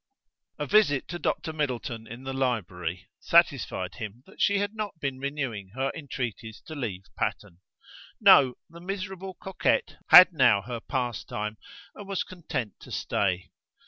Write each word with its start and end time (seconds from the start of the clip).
A 0.57 0.65
visit 0.65 1.07
to 1.09 1.19
Dr. 1.19 1.53
Middleton 1.53 2.07
in 2.07 2.23
the 2.23 2.33
library 2.33 3.07
satisfied 3.19 3.93
him 3.93 4.23
that 4.25 4.41
she 4.41 4.57
had 4.57 4.73
not 4.73 4.99
been 4.99 5.19
renewing 5.19 5.69
her 5.75 5.91
entreaties 5.95 6.59
to 6.61 6.73
leave 6.73 7.03
Patterne. 7.15 7.59
No, 8.19 8.55
the 8.67 8.81
miserable 8.81 9.35
coquette 9.35 9.97
had 10.07 10.33
now 10.33 10.63
her 10.63 10.79
pastime, 10.79 11.59
and 11.93 12.07
was 12.07 12.23
content 12.23 12.79
to 12.79 12.91
stay. 12.91 13.51